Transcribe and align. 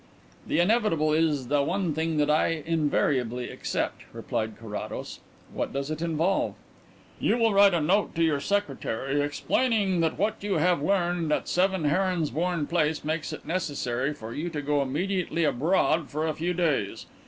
"The 0.47 0.59
inevitable 0.59 1.13
is 1.13 1.47
the 1.47 1.61
one 1.61 1.93
thing 1.93 2.17
that 2.17 2.27
I 2.27 2.63
invariably 2.65 3.51
accept," 3.51 4.01
replied 4.13 4.57
Carrados. 4.57 5.19
"What 5.53 5.73
does 5.73 5.91
it 5.91 6.01
involve?" 6.01 6.55
"You 7.19 7.37
will 7.37 7.53
write 7.53 7.75
a 7.75 7.81
note 7.81 8.15
to 8.15 8.23
your 8.23 8.39
secretary 8.39 9.21
explaining 9.21 9.99
that 9.99 10.17
what 10.17 10.37
you 10.43 10.55
have 10.55 10.81
learned 10.81 11.31
at 11.31 11.47
7 11.47 11.83
Heronsbourne 11.83 12.65
Place 12.65 13.03
makes 13.03 13.31
it 13.31 13.45
necessary 13.45 14.11
for 14.11 14.33
you 14.33 14.49
to 14.49 14.63
go 14.63 14.81
immediately 14.81 15.43
abroad 15.43 16.09
for 16.09 16.25
a 16.27 16.33
few 16.33 16.55
days. 16.55 17.05